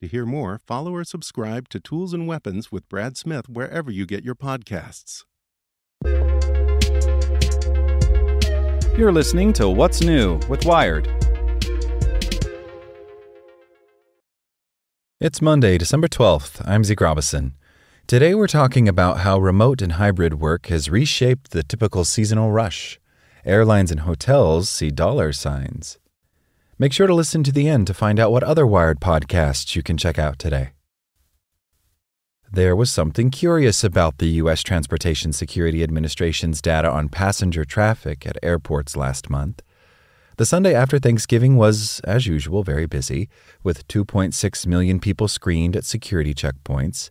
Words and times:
To 0.00 0.08
hear 0.08 0.24
more, 0.24 0.58
follow 0.66 0.94
or 0.94 1.04
subscribe 1.04 1.68
to 1.68 1.78
Tools 1.78 2.14
and 2.14 2.26
Weapons 2.26 2.72
with 2.72 2.88
Brad 2.88 3.18
Smith 3.18 3.50
wherever 3.50 3.90
you 3.90 4.06
get 4.06 4.24
your 4.24 4.34
podcasts. 4.34 5.24
You're 8.96 9.12
listening 9.12 9.52
to 9.54 9.68
What's 9.68 10.00
New 10.00 10.40
with 10.48 10.64
Wired. 10.64 11.06
It's 15.20 15.42
Monday, 15.42 15.76
December 15.76 16.08
12th. 16.08 16.66
I'm 16.66 16.82
Zeke 16.82 17.02
Robison. 17.02 17.52
Today 18.06 18.34
we're 18.34 18.46
talking 18.46 18.88
about 18.88 19.18
how 19.18 19.38
remote 19.38 19.82
and 19.82 19.92
hybrid 19.92 20.40
work 20.40 20.68
has 20.68 20.88
reshaped 20.88 21.50
the 21.50 21.62
typical 21.62 22.06
seasonal 22.06 22.50
rush. 22.50 22.98
Airlines 23.44 23.90
and 23.90 24.00
hotels 24.00 24.70
see 24.70 24.90
dollar 24.90 25.34
signs. 25.34 25.98
Make 26.80 26.94
sure 26.94 27.06
to 27.06 27.14
listen 27.14 27.42
to 27.42 27.52
the 27.52 27.68
end 27.68 27.88
to 27.88 27.92
find 27.92 28.18
out 28.18 28.32
what 28.32 28.42
other 28.42 28.66
Wired 28.66 29.00
podcasts 29.00 29.76
you 29.76 29.82
can 29.82 29.98
check 29.98 30.18
out 30.18 30.38
today. 30.38 30.70
There 32.50 32.74
was 32.74 32.90
something 32.90 33.28
curious 33.28 33.84
about 33.84 34.16
the 34.16 34.28
U.S. 34.40 34.62
Transportation 34.62 35.34
Security 35.34 35.82
Administration's 35.82 36.62
data 36.62 36.90
on 36.90 37.10
passenger 37.10 37.66
traffic 37.66 38.26
at 38.26 38.38
airports 38.42 38.96
last 38.96 39.28
month. 39.28 39.60
The 40.38 40.46
Sunday 40.46 40.74
after 40.74 40.98
Thanksgiving 40.98 41.56
was, 41.56 42.00
as 42.04 42.26
usual, 42.26 42.62
very 42.62 42.86
busy, 42.86 43.28
with 43.62 43.86
2.6 43.88 44.66
million 44.66 45.00
people 45.00 45.28
screened 45.28 45.76
at 45.76 45.84
security 45.84 46.32
checkpoints. 46.32 47.10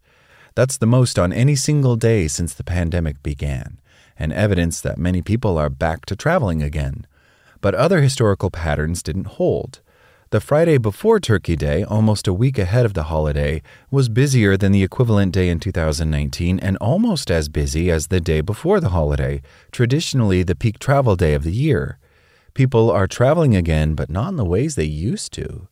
That's 0.56 0.78
the 0.78 0.88
most 0.88 1.20
on 1.20 1.31
any 1.31 1.56
single 1.56 1.95
day 1.95 2.28
since 2.28 2.56
the 2.56 2.64
pandemic 2.64 3.22
began, 3.22 3.80
and 4.17 4.34
evidence 4.34 4.81
that 4.81 4.97
many 4.97 5.22
people 5.22 5.59
are 5.59 5.70
back 5.70 6.08
to 6.08 6.16
traveling 6.16 6.64
again. 6.64 7.06
But 7.61 7.75
other 7.75 8.01
historical 8.01 8.50
patterns 8.50 9.03
didn't 9.03 9.28
hold. 9.38 9.81
The 10.31 10.39
Friday 10.39 10.78
before 10.78 11.19
Turkey 11.19 11.56
Day, 11.56 11.84
almost 11.84 12.28
a 12.28 12.34
week 12.34 12.59
ahead 12.59 12.85
of 12.85 12.94
the 12.94 13.06
holiday, 13.06 13.63
was 13.89 14.09
busier 14.09 14.57
than 14.57 14.72
the 14.72 14.84
equivalent 14.84 15.34
day 15.34 15.50
in 15.50 15.59
2019 15.59 16.59
and 16.59 16.78
almost 16.78 17.31
as 17.31 17.50
busy 17.50 17.89
as 17.89 18.07
the 18.07 18.22
day 18.22 18.41
before 18.41 18.79
the 18.79 18.89
holiday, 18.89 19.41
traditionally 19.72 20.44
the 20.44 20.53
peak 20.56 20.78
travel 20.78 21.16
day 21.16 21.34
of 21.34 21.44
the 21.44 21.51
year. 21.51 21.97
People 22.53 22.91
are 22.91 23.07
traveling 23.07 23.56
again, 23.56 23.95
but 23.95 24.09
not 24.09 24.29
in 24.29 24.35
the 24.35 24.45
ways 24.45 24.75
they 24.75 24.84
used 24.84 25.34
to. 25.34 25.69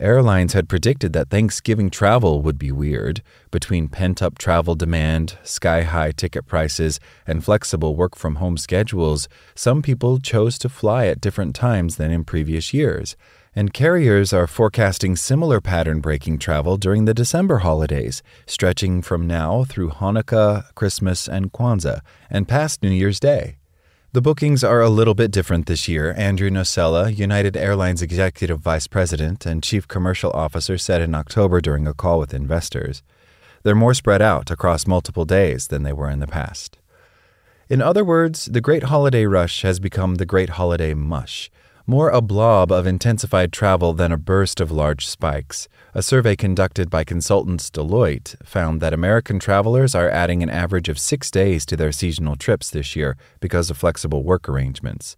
Airlines 0.00 0.52
had 0.52 0.68
predicted 0.68 1.12
that 1.12 1.28
Thanksgiving 1.28 1.90
travel 1.90 2.40
would 2.42 2.58
be 2.58 2.70
weird. 2.70 3.22
Between 3.50 3.88
pent 3.88 4.22
up 4.22 4.38
travel 4.38 4.74
demand, 4.74 5.36
sky 5.42 5.82
high 5.82 6.12
ticket 6.12 6.46
prices, 6.46 7.00
and 7.26 7.44
flexible 7.44 7.96
work 7.96 8.14
from 8.16 8.36
home 8.36 8.56
schedules, 8.56 9.28
some 9.54 9.82
people 9.82 10.20
chose 10.20 10.56
to 10.58 10.68
fly 10.68 11.06
at 11.06 11.20
different 11.20 11.56
times 11.56 11.96
than 11.96 12.12
in 12.12 12.24
previous 12.24 12.72
years 12.72 13.16
and 13.58 13.74
carriers 13.74 14.32
are 14.32 14.46
forecasting 14.46 15.16
similar 15.16 15.60
pattern 15.60 16.00
breaking 16.00 16.38
travel 16.38 16.76
during 16.76 17.06
the 17.06 17.12
December 17.12 17.58
holidays, 17.58 18.22
stretching 18.46 19.02
from 19.02 19.26
now 19.26 19.64
through 19.64 19.90
Hanukkah, 19.90 20.72
Christmas, 20.76 21.28
and 21.28 21.52
Kwanzaa, 21.52 22.00
and 22.30 22.46
past 22.46 22.84
New 22.84 22.90
Year's 22.90 23.18
Day. 23.18 23.57
The 24.18 24.22
bookings 24.22 24.64
are 24.64 24.80
a 24.80 24.88
little 24.88 25.14
bit 25.14 25.30
different 25.30 25.66
this 25.66 25.86
year, 25.86 26.12
Andrew 26.16 26.50
Nocella, 26.50 27.16
United 27.16 27.56
Airlines 27.56 28.02
Executive 28.02 28.58
Vice 28.58 28.88
President 28.88 29.46
and 29.46 29.62
Chief 29.62 29.86
Commercial 29.86 30.32
Officer, 30.32 30.76
said 30.76 31.00
in 31.00 31.14
October 31.14 31.60
during 31.60 31.86
a 31.86 31.94
call 31.94 32.18
with 32.18 32.34
investors. 32.34 33.04
They're 33.62 33.76
more 33.76 33.94
spread 33.94 34.20
out 34.20 34.50
across 34.50 34.88
multiple 34.88 35.24
days 35.24 35.68
than 35.68 35.84
they 35.84 35.92
were 35.92 36.10
in 36.10 36.18
the 36.18 36.26
past. 36.26 36.78
In 37.68 37.80
other 37.80 38.02
words, 38.02 38.46
the 38.46 38.60
Great 38.60 38.82
Holiday 38.82 39.24
Rush 39.24 39.62
has 39.62 39.78
become 39.78 40.16
the 40.16 40.26
Great 40.26 40.48
Holiday 40.48 40.94
Mush 40.94 41.48
more 41.88 42.10
a 42.10 42.20
blob 42.20 42.70
of 42.70 42.86
intensified 42.86 43.50
travel 43.50 43.94
than 43.94 44.12
a 44.12 44.18
burst 44.18 44.60
of 44.60 44.70
large 44.70 45.06
spikes. 45.06 45.68
A 45.94 46.02
survey 46.02 46.36
conducted 46.36 46.90
by 46.90 47.02
consultants 47.02 47.70
Deloitte 47.70 48.36
found 48.46 48.82
that 48.82 48.92
American 48.92 49.38
travelers 49.38 49.94
are 49.94 50.10
adding 50.10 50.42
an 50.42 50.50
average 50.50 50.90
of 50.90 50.98
six 50.98 51.30
days 51.30 51.64
to 51.64 51.78
their 51.78 51.90
seasonal 51.90 52.36
trips 52.36 52.68
this 52.68 52.94
year 52.94 53.16
because 53.40 53.70
of 53.70 53.78
flexible 53.78 54.22
work 54.22 54.50
arrangements. 54.50 55.16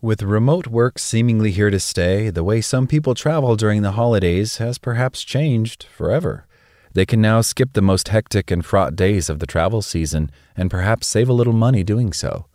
With 0.00 0.24
remote 0.24 0.66
work 0.66 0.98
seemingly 0.98 1.52
here 1.52 1.70
to 1.70 1.78
stay, 1.78 2.30
the 2.30 2.42
way 2.42 2.60
some 2.60 2.88
people 2.88 3.14
travel 3.14 3.54
during 3.54 3.82
the 3.82 3.92
holidays 3.92 4.56
has 4.56 4.78
perhaps 4.78 5.22
changed 5.22 5.84
forever. 5.84 6.48
They 6.94 7.06
can 7.06 7.20
now 7.20 7.42
skip 7.42 7.74
the 7.74 7.80
most 7.80 8.08
hectic 8.08 8.50
and 8.50 8.66
fraught 8.66 8.96
days 8.96 9.30
of 9.30 9.38
the 9.38 9.46
travel 9.46 9.82
season 9.82 10.32
and 10.56 10.68
perhaps 10.68 11.06
save 11.06 11.28
a 11.28 11.32
little 11.32 11.52
money 11.52 11.84
doing 11.84 12.12
so. 12.12 12.46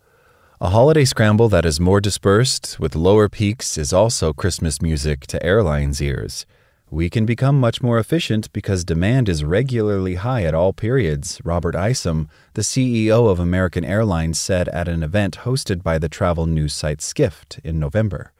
A 0.60 0.70
holiday 0.70 1.04
scramble 1.04 1.48
that 1.50 1.64
is 1.64 1.78
more 1.78 2.00
dispersed, 2.00 2.80
with 2.80 2.96
lower 2.96 3.28
peaks, 3.28 3.78
is 3.78 3.92
also 3.92 4.32
Christmas 4.32 4.82
music 4.82 5.24
to 5.28 5.40
airlines' 5.40 6.02
ears. 6.02 6.46
We 6.90 7.08
can 7.08 7.24
become 7.24 7.60
much 7.60 7.80
more 7.80 7.96
efficient 7.96 8.52
because 8.52 8.82
demand 8.82 9.28
is 9.28 9.44
regularly 9.44 10.16
high 10.16 10.42
at 10.42 10.54
all 10.54 10.72
periods, 10.72 11.40
Robert 11.44 11.76
Isom, 11.76 12.28
the 12.54 12.62
CEO 12.62 13.30
of 13.30 13.38
American 13.38 13.84
Airlines, 13.84 14.40
said 14.40 14.68
at 14.70 14.88
an 14.88 15.04
event 15.04 15.38
hosted 15.42 15.84
by 15.84 15.96
the 15.96 16.08
travel 16.08 16.46
news 16.46 16.74
site 16.74 17.00
Skift 17.00 17.60
in 17.62 17.78
November. 17.78 18.32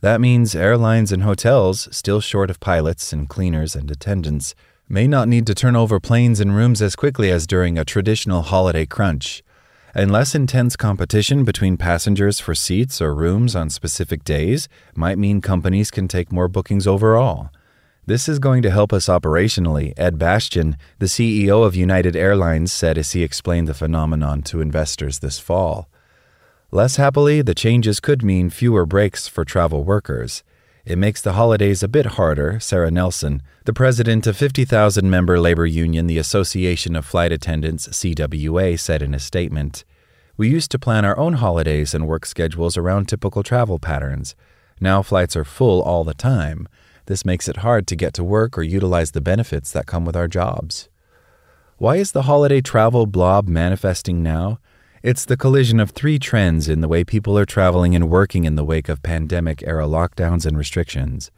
That 0.00 0.18
means 0.18 0.54
airlines 0.54 1.12
and 1.12 1.24
hotels, 1.24 1.94
still 1.94 2.22
short 2.22 2.48
of 2.48 2.58
pilots 2.60 3.12
and 3.12 3.28
cleaners 3.28 3.76
and 3.76 3.90
attendants, 3.90 4.54
may 4.88 5.06
not 5.06 5.28
need 5.28 5.46
to 5.46 5.54
turn 5.54 5.76
over 5.76 6.00
planes 6.00 6.40
and 6.40 6.56
rooms 6.56 6.80
as 6.80 6.96
quickly 6.96 7.30
as 7.30 7.46
during 7.46 7.76
a 7.76 7.84
traditional 7.84 8.40
holiday 8.40 8.86
crunch 8.86 9.42
and 9.94 10.10
less 10.10 10.34
intense 10.34 10.76
competition 10.76 11.44
between 11.44 11.76
passengers 11.76 12.40
for 12.40 12.54
seats 12.54 13.00
or 13.00 13.14
rooms 13.14 13.56
on 13.56 13.70
specific 13.70 14.24
days 14.24 14.68
might 14.94 15.18
mean 15.18 15.40
companies 15.40 15.90
can 15.90 16.08
take 16.08 16.32
more 16.32 16.48
bookings 16.48 16.86
overall. 16.86 17.50
This 18.06 18.28
is 18.28 18.38
going 18.38 18.62
to 18.62 18.70
help 18.70 18.92
us 18.92 19.06
operationally, 19.06 19.92
Ed 19.96 20.18
Bastian, 20.18 20.76
the 20.98 21.06
CEO 21.06 21.64
of 21.64 21.76
United 21.76 22.16
Airlines, 22.16 22.72
said 22.72 22.98
as 22.98 23.12
he 23.12 23.22
explained 23.22 23.68
the 23.68 23.74
phenomenon 23.74 24.42
to 24.42 24.60
investors 24.60 25.18
this 25.18 25.38
fall. 25.38 25.88
Less 26.72 26.96
happily, 26.96 27.42
the 27.42 27.54
changes 27.54 28.00
could 28.00 28.22
mean 28.22 28.50
fewer 28.50 28.86
breaks 28.86 29.28
for 29.28 29.44
travel 29.44 29.84
workers. 29.84 30.42
It 30.84 30.98
makes 30.98 31.20
the 31.20 31.34
holidays 31.34 31.82
a 31.82 31.88
bit 31.88 32.06
harder, 32.06 32.58
Sarah 32.58 32.90
Nelson, 32.90 33.42
the 33.64 33.72
president 33.72 34.26
of 34.26 34.36
50,000 34.36 35.10
member 35.10 35.38
labor 35.38 35.66
union, 35.66 36.06
the 36.06 36.18
Association 36.18 36.96
of 36.96 37.04
Flight 37.04 37.32
Attendants, 37.32 37.86
CWA, 37.88 38.78
said 38.80 39.02
in 39.02 39.14
a 39.14 39.18
statement. 39.18 39.84
We 40.40 40.48
used 40.48 40.70
to 40.70 40.78
plan 40.78 41.04
our 41.04 41.18
own 41.18 41.34
holidays 41.34 41.92
and 41.92 42.08
work 42.08 42.24
schedules 42.24 42.78
around 42.78 43.08
typical 43.10 43.42
travel 43.42 43.78
patterns. 43.78 44.34
Now 44.80 45.02
flights 45.02 45.36
are 45.36 45.44
full 45.44 45.82
all 45.82 46.02
the 46.02 46.14
time. 46.14 46.66
This 47.04 47.26
makes 47.26 47.46
it 47.46 47.58
hard 47.58 47.86
to 47.88 47.94
get 47.94 48.14
to 48.14 48.24
work 48.24 48.56
or 48.56 48.62
utilize 48.62 49.10
the 49.10 49.20
benefits 49.20 49.70
that 49.72 49.84
come 49.84 50.06
with 50.06 50.16
our 50.16 50.28
jobs. 50.28 50.88
Why 51.76 51.96
is 51.96 52.12
the 52.12 52.22
holiday 52.22 52.62
travel 52.62 53.04
blob 53.04 53.48
manifesting 53.48 54.22
now? 54.22 54.60
It's 55.02 55.26
the 55.26 55.36
collision 55.36 55.78
of 55.78 55.90
three 55.90 56.18
trends 56.18 56.70
in 56.70 56.80
the 56.80 56.88
way 56.88 57.04
people 57.04 57.36
are 57.36 57.44
traveling 57.44 57.94
and 57.94 58.08
working 58.08 58.44
in 58.44 58.54
the 58.54 58.64
wake 58.64 58.88
of 58.88 59.02
pandemic 59.02 59.62
era 59.66 59.84
lockdowns 59.84 60.46
and 60.46 60.56
restrictions. 60.56 61.30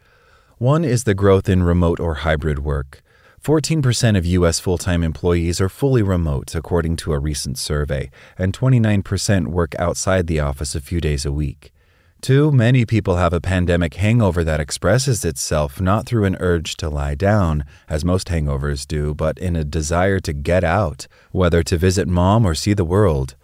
One 0.59 0.85
is 0.85 1.03
the 1.03 1.15
growth 1.15 1.49
in 1.49 1.65
remote 1.65 1.99
or 1.99 2.23
hybrid 2.23 2.61
work. 2.61 3.03
14% 3.43 4.17
of 4.17 4.25
U.S. 4.25 4.61
full 4.61 4.79
time 4.79 5.03
employees 5.03 5.61
are 5.61 5.69
fully 5.69 6.01
remote, 6.01 6.55
according 6.55 6.95
to 6.95 7.13
a 7.13 7.19
recent 7.19 7.59
survey, 7.59 8.09
and 8.39 8.57
29% 8.57 9.49
work 9.49 9.75
outside 9.81 10.29
the 10.29 10.39
office 10.39 10.77
a 10.77 10.81
few 10.81 11.01
days 11.01 11.27
a 11.27 11.33
week. 11.33 11.73
Too 12.21 12.53
many 12.53 12.87
people 12.87 13.17
have 13.17 13.33
a 13.33 13.41
pandemic 13.41 13.95
hangover 13.95 14.45
that 14.45 14.61
expresses 14.61 15.25
itself 15.25 15.81
not 15.81 16.07
through 16.07 16.25
an 16.25 16.37
urge 16.39 16.77
to 16.77 16.89
lie 16.89 17.17
down, 17.17 17.65
as 17.89 18.05
most 18.05 18.29
hangovers 18.29 18.87
do, 18.87 19.13
but 19.13 19.39
in 19.39 19.57
a 19.57 19.65
desire 19.65 20.21
to 20.21 20.33
get 20.33 20.63
out, 20.63 21.09
whether 21.33 21.65
to 21.65 21.77
visit 21.77 22.07
mom 22.07 22.47
or 22.47 22.55
see 22.55 22.75
the 22.75 22.85
world. 22.85 23.35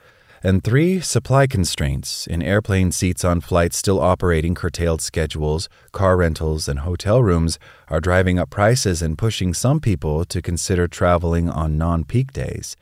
And 0.43 0.63
three, 0.63 1.01
supply 1.01 1.49
constraints 1.49 2.27
in 2.27 2.43
airplane 2.43 2.93
seats 2.93 3.25
on 3.25 3.41
flights 3.41 3.77
still 3.77 3.99
operating 3.99 4.55
curtailed 4.55 5.03
schedules, 5.03 5.69
car 5.91 6.17
rentals, 6.17 6.69
and 6.69 6.81
hotel 6.81 7.23
rooms 7.23 7.59
are 7.89 8.01
driving 8.01 8.39
up 8.39 8.49
prices 8.49 9.03
and 9.03 9.19
pushing 9.19 9.53
some 9.53 9.81
people 9.81 10.25
to 10.27 10.41
consider 10.41 10.87
traveling 10.87 11.51
on 11.51 11.77
non 11.77 12.05
peak 12.05 12.33
days. 12.33 12.77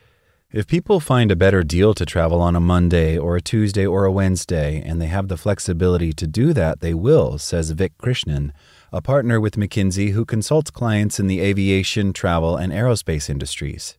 If 0.52 0.66
people 0.66 1.00
find 1.00 1.30
a 1.30 1.36
better 1.36 1.62
deal 1.62 1.94
to 1.94 2.06
travel 2.06 2.40
on 2.40 2.54
a 2.54 2.60
Monday 2.60 3.18
or 3.18 3.36
a 3.36 3.42
Tuesday 3.42 3.86
or 3.86 4.04
a 4.04 4.12
Wednesday 4.12 4.82
and 4.84 5.00
they 5.00 5.06
have 5.06 5.28
the 5.28 5.36
flexibility 5.36 6.12
to 6.12 6.26
do 6.26 6.52
that, 6.52 6.80
they 6.80 6.94
will, 6.94 7.38
says 7.38 7.70
Vic 7.70 7.96
Krishnan, 7.98 8.52
a 8.92 9.00
partner 9.00 9.40
with 9.40 9.56
McKinsey 9.56 10.12
who 10.12 10.24
consults 10.24 10.70
clients 10.70 11.18
in 11.18 11.26
the 11.26 11.40
aviation, 11.40 12.12
travel, 12.12 12.56
and 12.56 12.72
aerospace 12.72 13.28
industries. 13.28 13.96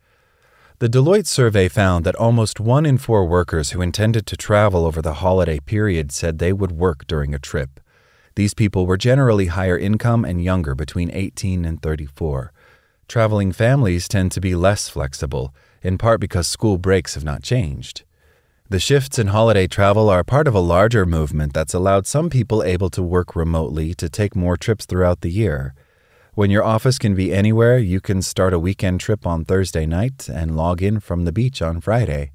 The 0.79 0.87
Deloitte 0.87 1.25
survey 1.25 1.69
found 1.69 2.05
that 2.05 2.15
almost 2.17 2.59
one 2.59 2.85
in 2.85 2.99
four 2.99 3.25
workers 3.25 3.71
who 3.71 3.81
intended 3.81 4.27
to 4.27 4.37
travel 4.37 4.85
over 4.85 5.01
the 5.01 5.15
holiday 5.15 5.59
period 5.59 6.11
said 6.11 6.37
they 6.37 6.53
would 6.53 6.71
work 6.71 7.07
during 7.07 7.33
a 7.33 7.39
trip. 7.39 7.79
These 8.35 8.53
people 8.53 8.85
were 8.85 8.95
generally 8.95 9.47
higher 9.47 9.75
income 9.75 10.23
and 10.23 10.43
younger, 10.43 10.75
between 10.75 11.09
18 11.11 11.65
and 11.65 11.81
34. 11.81 12.53
Traveling 13.07 13.51
families 13.53 14.07
tend 14.07 14.31
to 14.33 14.39
be 14.39 14.53
less 14.53 14.87
flexible 14.87 15.51
in 15.81 15.97
part 15.97 16.19
because 16.19 16.45
school 16.45 16.77
breaks 16.77 17.15
have 17.15 17.23
not 17.23 17.41
changed. 17.41 18.03
The 18.69 18.79
shifts 18.79 19.17
in 19.17 19.27
holiday 19.27 19.65
travel 19.65 20.11
are 20.11 20.23
part 20.23 20.47
of 20.47 20.53
a 20.53 20.59
larger 20.59 21.07
movement 21.07 21.53
that's 21.53 21.73
allowed 21.73 22.05
some 22.05 22.29
people 22.29 22.61
able 22.61 22.91
to 22.91 23.01
work 23.01 23.35
remotely 23.35 23.95
to 23.95 24.09
take 24.09 24.35
more 24.35 24.57
trips 24.57 24.85
throughout 24.85 25.21
the 25.21 25.31
year. 25.31 25.73
When 26.37 26.51
your 26.51 26.63
office 26.63 26.99
can 26.99 27.15
be 27.15 27.33
anywhere, 27.33 27.79
you 27.79 27.99
can 27.99 28.21
start 28.21 28.53
a 28.53 28.59
weekend 28.59 28.99
trip 28.99 29.25
on 29.25 29.43
Thursday 29.43 29.87
night 29.87 30.29
and 30.29 30.55
log 30.55 30.83
in 30.83 30.99
from 30.99 31.25
the 31.25 31.31
beach 31.31 31.63
on 31.63 31.81
Friday. 31.81 32.31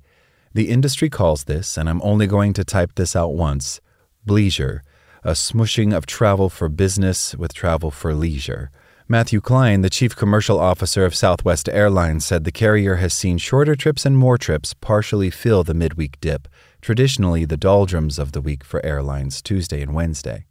The 0.53 0.71
industry 0.71 1.09
calls 1.09 1.45
this, 1.45 1.79
and 1.79 1.89
I'm 1.89 2.03
only 2.03 2.27
going 2.27 2.53
to 2.55 2.65
type 2.65 2.97
this 2.97 3.15
out 3.15 3.33
once, 3.35 3.81
bleisure, 4.27 4.81
a 5.23 5.35
smushing 5.35 5.97
of 5.97 6.07
travel 6.07 6.49
for 6.49 6.69
business 6.69 7.37
with 7.37 7.55
travel 7.55 7.93
for 7.93 8.13
leisure. 8.13 8.73
Matthew 9.07 9.41
Klein, 9.41 9.83
the 9.83 9.89
chief 9.89 10.17
commercial 10.17 10.59
officer 10.59 11.05
of 11.05 11.15
Southwest 11.15 11.69
Airlines, 11.69 12.27
said 12.27 12.43
the 12.43 12.51
carrier 12.51 12.97
has 12.97 13.15
seen 13.15 13.39
shorter 13.39 13.77
trips 13.77 14.05
and 14.05 14.19
more 14.19 14.37
trips 14.37 14.75
partially 14.75 15.31
fill 15.31 15.63
the 15.63 15.75
midweek 15.75 16.21
dip, 16.21 16.49
traditionally 16.81 17.45
the 17.45 17.57
doldrums 17.57 18.19
of 18.19 18.33
the 18.33 18.41
week 18.41 18.65
for 18.65 18.85
airlines 18.85 19.41
Tuesday 19.41 19.81
and 19.81 19.95
Wednesday. 19.95 20.47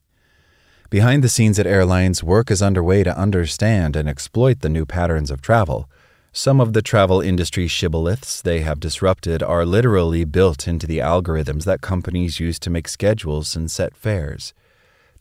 Behind 0.92 1.24
the 1.24 1.30
scenes 1.30 1.58
at 1.58 1.66
airlines, 1.66 2.22
work 2.22 2.52
is 2.52 2.62
underway 2.62 3.02
to 3.04 3.18
understand 3.18 3.96
and 3.96 4.10
exploit 4.10 4.60
the 4.60 4.68
new 4.68 4.86
patterns 4.86 5.32
of 5.32 5.42
travel. 5.42 5.90
Some 6.34 6.60
of 6.60 6.74
the 6.74 6.82
travel 6.82 7.22
industry 7.22 7.66
shibboleths 7.68 8.42
they 8.42 8.60
have 8.60 8.82
disrupted 8.82 9.42
are 9.42 9.66
literally 9.66 10.26
built 10.26 10.68
into 10.68 10.86
the 10.86 10.98
algorithms 10.98 11.64
that 11.64 11.80
companies 11.80 12.42
use 12.42 12.60
to 12.60 12.70
make 12.70 12.90
schedules 12.90 13.56
and 13.56 13.72
set 13.72 13.96
fares. 13.96 14.54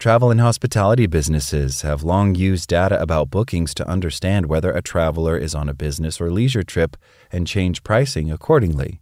Travel 0.00 0.32
and 0.32 0.40
hospitality 0.40 1.06
businesses 1.06 1.82
have 1.82 2.02
long 2.02 2.34
used 2.34 2.68
data 2.68 3.00
about 3.00 3.30
bookings 3.30 3.72
to 3.74 3.88
understand 3.88 4.46
whether 4.46 4.72
a 4.72 4.82
traveler 4.82 5.38
is 5.38 5.54
on 5.54 5.68
a 5.68 5.74
business 5.74 6.20
or 6.20 6.32
leisure 6.32 6.64
trip 6.64 6.96
and 7.30 7.46
change 7.46 7.84
pricing 7.84 8.28
accordingly. 8.28 8.98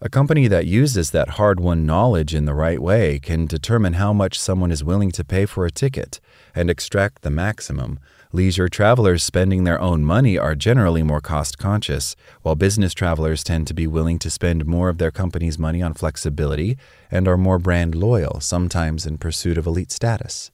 A 0.00 0.08
company 0.08 0.46
that 0.48 0.66
uses 0.66 1.10
that 1.10 1.30
hard 1.30 1.58
won 1.58 1.84
knowledge 1.84 2.34
in 2.34 2.44
the 2.44 2.54
right 2.54 2.80
way 2.80 3.18
can 3.18 3.46
determine 3.46 3.94
how 3.94 4.12
much 4.12 4.38
someone 4.38 4.70
is 4.70 4.84
willing 4.84 5.10
to 5.12 5.24
pay 5.24 5.44
for 5.44 5.66
a 5.66 5.70
ticket 5.70 6.20
and 6.54 6.70
extract 6.70 7.22
the 7.22 7.30
maximum 7.30 7.98
Leisure 8.30 8.68
travelers 8.68 9.22
spending 9.22 9.64
their 9.64 9.80
own 9.80 10.04
money 10.04 10.36
are 10.36 10.54
generally 10.54 11.02
more 11.02 11.22
cost 11.22 11.56
conscious, 11.56 12.14
while 12.42 12.54
business 12.54 12.92
travelers 12.92 13.42
tend 13.42 13.66
to 13.66 13.72
be 13.72 13.86
willing 13.86 14.18
to 14.18 14.28
spend 14.28 14.66
more 14.66 14.90
of 14.90 14.98
their 14.98 15.10
company's 15.10 15.58
money 15.58 15.80
on 15.80 15.94
flexibility 15.94 16.76
and 17.10 17.26
are 17.26 17.38
more 17.38 17.58
brand 17.58 17.94
loyal, 17.94 18.38
sometimes 18.40 19.06
in 19.06 19.16
pursuit 19.16 19.56
of 19.56 19.66
elite 19.66 19.90
status. 19.90 20.50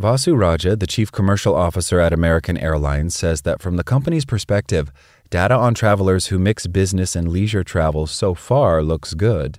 Vasu 0.00 0.34
Raja, 0.34 0.76
the 0.76 0.86
chief 0.86 1.12
commercial 1.12 1.54
officer 1.54 2.00
at 2.00 2.14
American 2.14 2.56
Airlines, 2.56 3.14
says 3.14 3.42
that 3.42 3.60
from 3.60 3.76
the 3.76 3.84
company's 3.84 4.24
perspective, 4.24 4.90
data 5.28 5.54
on 5.54 5.74
travelers 5.74 6.28
who 6.28 6.38
mix 6.38 6.66
business 6.66 7.14
and 7.14 7.28
leisure 7.28 7.62
travel 7.62 8.06
so 8.06 8.32
far 8.32 8.82
looks 8.82 9.12
good. 9.12 9.58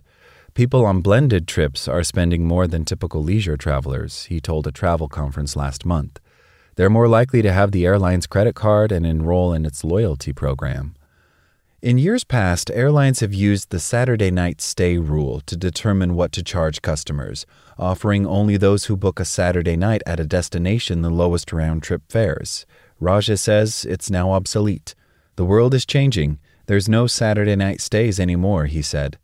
People 0.55 0.83
on 0.83 1.01
blended 1.01 1.47
trips 1.47 1.87
are 1.87 2.01
spending 2.03 2.47
more 2.47 2.65
than 2.65 2.85
typical 2.85 3.21
leisure 3.21 3.55
travelers, 3.55 4.23
he 4.25 4.39
told 4.39 4.65
a 4.65 4.71
travel 4.71 5.07
conference 5.07 5.55
last 5.55 5.85
month. 5.85 6.19
They're 6.75 6.89
more 6.89 7.07
likely 7.07 7.43
to 7.43 7.53
have 7.53 7.71
the 7.71 7.85
airline's 7.85 8.25
credit 8.25 8.55
card 8.55 8.91
and 8.91 9.05
enroll 9.05 9.53
in 9.53 9.63
its 9.63 9.83
loyalty 9.83 10.33
program. 10.33 10.95
In 11.81 11.97
years 11.97 12.23
past, 12.23 12.69
airlines 12.69 13.21
have 13.21 13.33
used 13.33 13.71
the 13.71 13.79
Saturday 13.79 14.29
night 14.29 14.61
stay 14.61 14.99
rule 14.99 15.41
to 15.47 15.57
determine 15.57 16.13
what 16.13 16.31
to 16.33 16.43
charge 16.43 16.83
customers, 16.83 17.43
offering 17.75 18.27
only 18.27 18.55
those 18.55 18.85
who 18.85 18.95
book 18.95 19.19
a 19.19 19.25
Saturday 19.25 19.75
night 19.75 20.03
at 20.05 20.19
a 20.19 20.23
destination 20.23 21.01
the 21.01 21.09
lowest 21.09 21.51
round 21.51 21.81
trip 21.81 22.03
fares. 22.07 22.67
Raja 22.99 23.35
says 23.35 23.83
it's 23.89 24.11
now 24.11 24.31
obsolete. 24.31 24.93
The 25.37 25.45
world 25.45 25.73
is 25.73 25.83
changing. 25.83 26.37
There's 26.67 26.87
no 26.87 27.07
Saturday 27.07 27.55
night 27.55 27.81
stays 27.81 28.19
anymore, 28.19 28.67
he 28.67 28.83
said. 28.83 29.17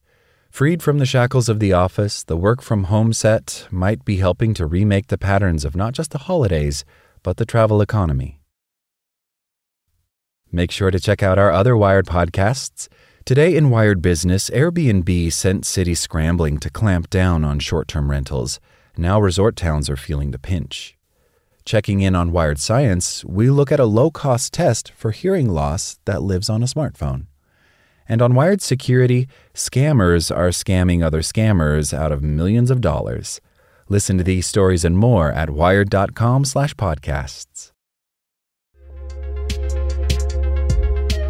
Freed 0.49 0.81
from 0.81 0.97
the 0.97 1.05
shackles 1.05 1.49
of 1.49 1.59
the 1.59 1.73
office, 1.73 2.23
the 2.23 2.37
work 2.37 2.63
from 2.63 2.85
home 2.85 3.13
set 3.13 3.67
might 3.69 4.03
be 4.03 4.17
helping 4.17 4.55
to 4.55 4.65
remake 4.65 5.09
the 5.09 5.19
patterns 5.19 5.63
of 5.63 5.75
not 5.75 5.93
just 5.93 6.09
the 6.09 6.25
holidays, 6.25 6.83
but 7.21 7.37
the 7.37 7.45
travel 7.45 7.81
economy. 7.81 8.39
Make 10.51 10.71
sure 10.71 10.91
to 10.91 10.99
check 10.99 11.21
out 11.21 11.37
our 11.37 11.51
other 11.51 11.75
Wired 11.75 12.05
podcasts. 12.05 12.87
Today 13.25 13.57
in 13.57 13.69
Wired 13.69 14.01
Business, 14.01 14.49
Airbnb 14.49 15.33
sent 15.33 15.65
cities 15.65 15.99
scrambling 15.99 16.57
to 16.59 16.69
clamp 16.69 17.09
down 17.09 17.43
on 17.43 17.59
short 17.59 17.89
term 17.89 18.09
rentals. 18.09 18.61
Now 18.95 19.19
resort 19.19 19.57
towns 19.57 19.89
are 19.89 19.97
feeling 19.97 20.31
the 20.31 20.39
pinch. 20.39 20.95
Checking 21.65 21.99
in 21.99 22.15
on 22.15 22.31
Wired 22.31 22.59
Science, 22.59 23.25
we 23.25 23.49
look 23.49 23.73
at 23.73 23.81
a 23.81 23.85
low 23.85 24.09
cost 24.09 24.53
test 24.53 24.93
for 24.95 25.11
hearing 25.11 25.49
loss 25.49 25.99
that 26.05 26.23
lives 26.23 26.49
on 26.49 26.63
a 26.63 26.67
smartphone. 26.67 27.25
And 28.07 28.21
on 28.21 28.33
Wired 28.33 28.61
Security, 28.61 29.27
scammers 29.53 30.33
are 30.33 30.51
scamming 30.51 31.03
other 31.03 31.19
scammers 31.19 31.93
out 31.93 32.13
of 32.13 32.23
millions 32.23 32.71
of 32.71 32.79
dollars. 32.79 33.41
Listen 33.89 34.17
to 34.17 34.23
these 34.23 34.47
stories 34.47 34.85
and 34.85 34.97
more 34.97 35.33
at 35.33 35.49
wired.com/podcasts. 35.49 37.73